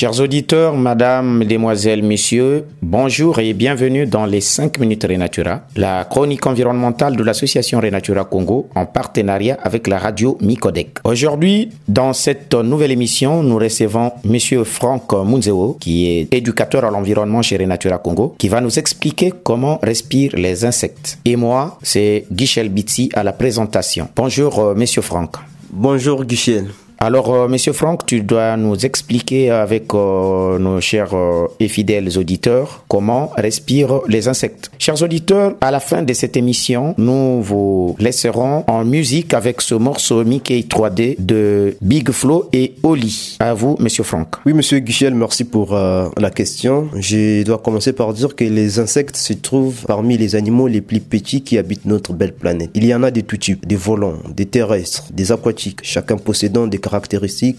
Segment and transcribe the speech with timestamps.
[0.00, 6.46] Chers auditeurs, madame, mesdemoiselles, messieurs, bonjour et bienvenue dans les 5 minutes Renatura, la chronique
[6.46, 11.00] environnementale de l'association Renatura Congo en partenariat avec la radio Micodec.
[11.04, 17.42] Aujourd'hui, dans cette nouvelle émission, nous recevons monsieur Franck Munzeo, qui est éducateur à l'environnement
[17.42, 21.18] chez Renatura Congo, qui va nous expliquer comment respirent les insectes.
[21.26, 24.08] Et moi, c'est Guichel Bitsi à la présentation.
[24.16, 25.36] Bonjour, euh, monsieur Franck.
[25.70, 26.68] Bonjour, Guichel.
[27.02, 32.18] Alors, euh, Monsieur Franck, tu dois nous expliquer avec euh, nos chers euh, et fidèles
[32.18, 34.70] auditeurs comment respirent les insectes.
[34.78, 39.74] Chers auditeurs, à la fin de cette émission, nous vous laisserons en musique avec ce
[39.74, 43.38] morceau Mickey 3D de Big Flo et Oli.
[43.40, 44.36] À vous, Monsieur Franck.
[44.44, 46.90] Oui, Monsieur Guichel, merci pour la question.
[46.96, 51.00] Je dois commencer par dire que les insectes se trouvent parmi les animaux les plus
[51.00, 52.68] petits qui habitent notre belle planète.
[52.74, 56.66] Il y en a de tout type, des volants, des terrestres, des aquatiques, chacun possédant
[56.66, 56.78] des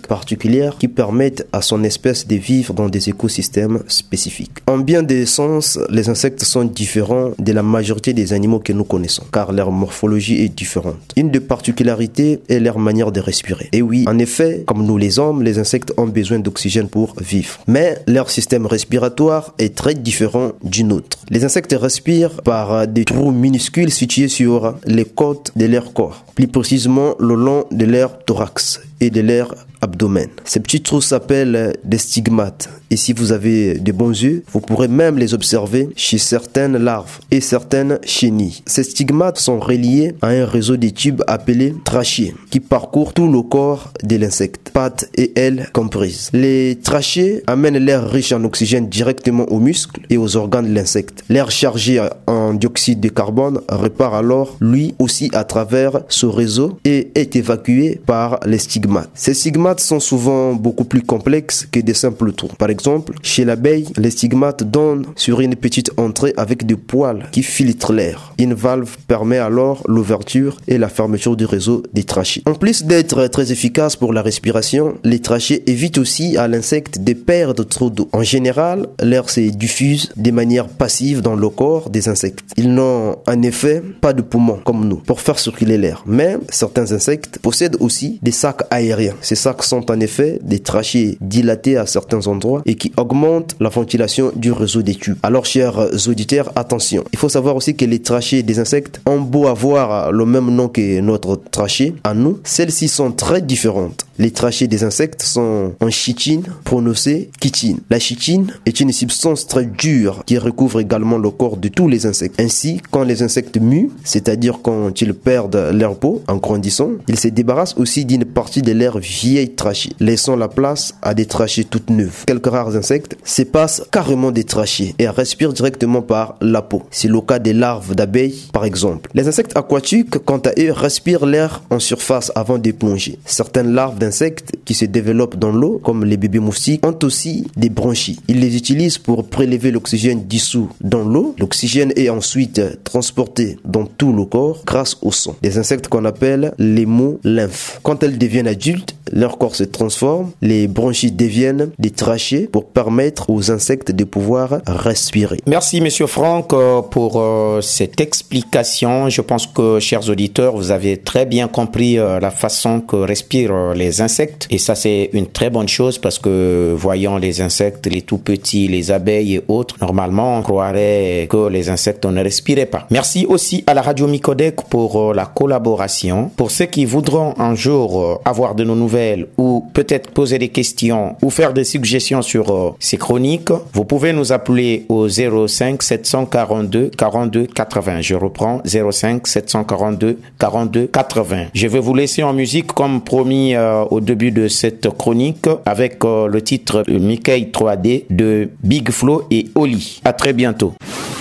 [0.07, 4.59] particulières qui permettent à son espèce de vivre dans des écosystèmes spécifiques.
[4.67, 8.83] En bien des sens, les insectes sont différents de la majorité des animaux que nous
[8.83, 10.97] connaissons, car leur morphologie est différente.
[11.15, 13.69] Une des particularités est leur manière de respirer.
[13.71, 17.59] Et oui, en effet, comme nous les hommes, les insectes ont besoin d'oxygène pour vivre.
[17.67, 21.19] Mais leur système respiratoire est très différent du nôtre.
[21.29, 26.47] Les insectes respirent par des trous minuscules situés sur les côtes de leur corps, plus
[26.47, 30.29] précisément le long de leur thorax et de l'air abdomen.
[30.45, 32.69] Ces petits trous s'appellent des stigmates.
[32.91, 37.19] Et si vous avez de bons yeux, vous pourrez même les observer chez certaines larves
[37.31, 38.61] et certaines chenilles.
[38.65, 43.43] Ces stigmates sont reliés à un réseau de tubes appelés trachées qui parcourent tout le
[43.43, 46.29] corps de l'insecte, pattes et ailes comprises.
[46.33, 51.23] Les trachées amènent l'air riche en oxygène directement aux muscles et aux organes de l'insecte.
[51.29, 57.11] L'air chargé en dioxyde de carbone repart alors lui aussi à travers ce réseau et
[57.15, 59.09] est évacué par les stigmates.
[59.13, 62.49] Ces stigmates sont souvent beaucoup plus complexes que des simples trous.
[62.57, 62.80] Par exemple,
[63.21, 68.33] chez l'abeille, les stigmates donnent sur une petite entrée avec des poils qui filtrent l'air.
[68.37, 72.43] Une valve permet alors l'ouverture et la fermeture du réseau des trachées.
[72.45, 77.13] En plus d'être très efficace pour la respiration, les trachées évitent aussi à l'insecte de
[77.13, 78.09] perdre trop d'eau.
[78.13, 82.41] En général, l'air se diffuse de manière passive dans le corps des insectes.
[82.57, 86.03] Ils n'ont en effet pas de poumons comme nous pour faire circuler l'air.
[86.05, 89.15] Mais certains insectes possèdent aussi des sacs aériens.
[89.21, 94.31] Ces sacs sont en effet des trachées dilatées à certains endroits qui augmentent la ventilation
[94.35, 95.17] du réseau des tubes.
[95.23, 97.03] Alors, chers auditeurs, attention.
[97.13, 100.67] Il faut savoir aussi que les trachées des insectes ont beau avoir le même nom
[100.67, 104.05] que notre trachée à nous, celles-ci sont très différentes.
[104.19, 107.79] Les trachées des insectes sont en chitine, prononcée chitine.
[107.89, 112.05] La chitine est une substance très dure qui recouvre également le corps de tous les
[112.05, 112.39] insectes.
[112.39, 117.29] Ainsi, quand les insectes muent, c'est-à-dire quand ils perdent leur peau en grandissant, ils se
[117.29, 121.89] débarrassent aussi d'une partie de leur vieille trachée, laissant la place à des trachées toutes
[121.89, 122.25] neuves.
[122.25, 126.83] Quelques rares insectes se passent carrément des trachées et respirent directement par la peau.
[126.91, 129.09] C'est le cas des larves d'abeilles, par exemple.
[129.13, 133.17] Les insectes aquatiques, quant à eux, respirent l'air en surface avant de plonger.
[133.25, 137.69] Certaines larves d'insectes qui se développent dans l'eau, comme les bébés moustiques, ont aussi des
[137.69, 138.19] branchies.
[138.27, 141.35] Ils les utilisent pour prélever l'oxygène dissous dans l'eau.
[141.39, 145.35] L'oxygène est ensuite transporté dans tout le corps grâce au sang.
[145.41, 146.85] Des insectes qu'on appelle les
[147.23, 147.79] lymphes.
[147.83, 153.29] Quand elles deviennent adultes, leur corps se transforme, les branchies deviennent des trachées pour permettre
[153.29, 155.39] aux insectes de pouvoir respirer.
[155.47, 159.09] Merci, monsieur Franck, euh, pour euh, cette explication.
[159.09, 163.73] Je pense que, chers auditeurs, vous avez très bien compris euh, la façon que respirent
[163.73, 164.47] les insectes.
[164.49, 168.67] Et ça, c'est une très bonne chose parce que, voyant les insectes, les tout petits,
[168.69, 172.85] les abeilles et autres, normalement, on croirait que les insectes ne respiraient pas.
[172.91, 176.31] Merci aussi à la radio Micodec pour la collaboration.
[176.37, 181.15] Pour ceux qui voudront un jour avoir de nos nouvelles ou peut-être poser des questions
[181.21, 186.91] ou faire des suggestions sur euh, ces chroniques, vous pouvez nous appeler au 05 742
[186.97, 188.01] 42 80.
[188.01, 191.45] Je reprends 05 742 42 80.
[191.53, 196.03] Je vais vous laisser en musique comme promis euh, au début de cette chronique avec
[196.05, 200.01] euh, le titre Mickey 3D de Big Flo et Oli.
[200.03, 200.73] À très bientôt.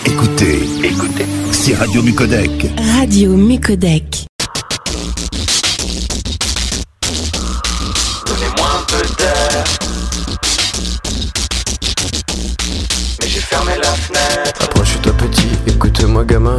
[0.06, 2.50] Écoutez, écoutez, c'est Radio Mucodec.
[2.98, 4.26] Radio Mucodec.
[8.26, 9.64] Donnez-moi un peu d'air.
[13.66, 14.62] la fenêtre.
[14.64, 16.58] Approche-toi petit, écoute-moi gamin.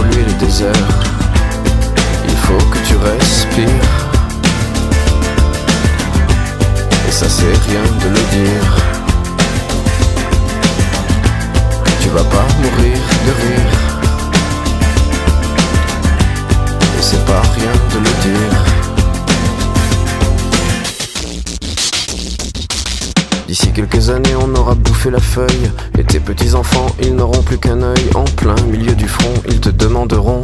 [7.41, 8.65] c'est rien de le dire.
[12.01, 13.71] Tu vas pas mourir de rire.
[16.97, 18.53] Et c'est pas rien de le dire.
[23.47, 25.71] D'ici quelques années, on aura bouffé la feuille.
[25.97, 28.09] Et tes petits enfants, ils n'auront plus qu'un œil.
[28.13, 30.41] En plein milieu du front, ils te demanderont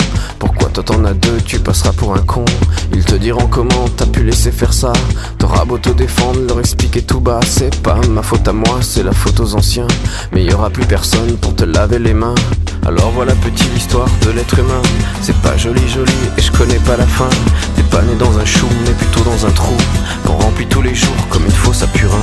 [0.78, 2.46] toi t'en as deux, tu passeras pour un con.
[2.94, 4.94] Ils te diront comment t'as pu laisser faire ça.
[5.40, 7.40] T'auras beau te défendre, leur expliquer tout bas.
[7.48, 9.88] C'est pas ma faute à moi, c'est la faute aux anciens.
[10.32, 12.36] Mais y aura plus personne pour te laver les mains.
[12.86, 14.84] Alors voilà petit l'histoire de l'être humain.
[15.24, 17.30] C'est pas joli joli et je connais pas la fin.
[17.76, 19.78] T'es pas né dans un chou, mais plutôt dans un trou.
[20.28, 22.22] Qu'on remplit tous les jours comme une fosse à purin.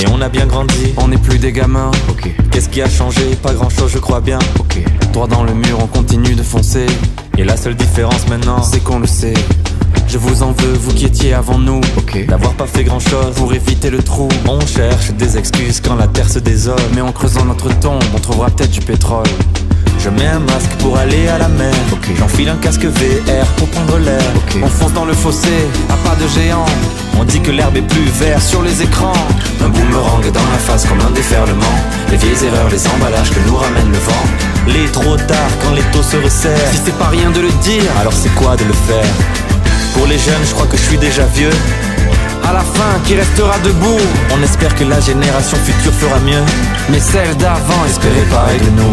[0.00, 1.90] Et on a bien grandi, on n'est plus des gamins.
[2.08, 3.20] Ok, Qu'est-ce qui a changé?
[3.42, 4.38] Pas grand chose, je crois bien.
[4.58, 4.78] ok.
[5.12, 6.86] Droit dans le mur, on continue de foncer.
[7.36, 9.34] Et la seule différence maintenant, c'est qu'on le sait.
[10.06, 11.80] Je vous en veux, vous qui étiez avant nous.
[12.28, 14.28] D'avoir pas fait grand chose pour éviter le trou.
[14.48, 16.80] On cherche des excuses quand la terre se désole.
[16.94, 19.26] Mais en creusant notre tombe, on trouvera peut-être du pétrole.
[19.98, 21.74] Je mets un masque pour aller à la mer.
[22.18, 24.22] J'enfile un casque VR pour prendre l'air.
[24.62, 26.64] On fonce dans le fossé, à pas de géant.
[27.18, 29.12] On dit que l'herbe est plus verte sur les écrans.
[29.62, 31.76] Un boomerang dans la face comme un déferlement.
[32.10, 34.24] Les vieilles erreurs, les emballages que nous ramène le vent.
[34.68, 36.70] Les trop tard quand les taux se resserrent.
[36.72, 39.12] Si c'est pas rien de le dire, alors c'est quoi de le faire?
[39.94, 41.50] Pour les jeunes, je crois que je suis déjà vieux.
[42.48, 44.00] À la fin, qui restera debout?
[44.32, 46.42] On espère que la génération future fera mieux.
[46.88, 48.92] Mais celle d'avant espérait pareil de nous.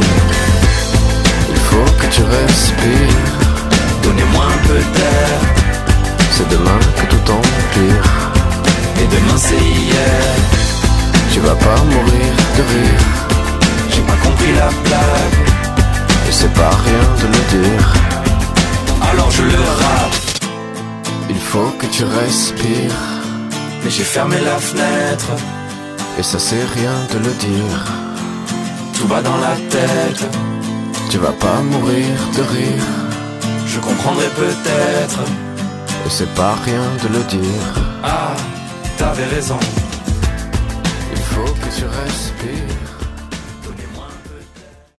[21.95, 23.01] Tu respires.
[23.83, 25.31] Mais j'ai fermé la fenêtre.
[26.19, 27.79] Et ça c'est rien de le dire.
[28.95, 30.25] Tout va dans la tête.
[31.09, 32.89] Tu vas pas mourir de rire.
[33.65, 35.21] Je comprendrai peut-être.
[36.05, 37.69] Et c'est pas rien de le dire.
[38.03, 38.35] Ah,
[38.97, 39.59] t'avais raison.
[41.13, 42.74] Il faut que tu respires.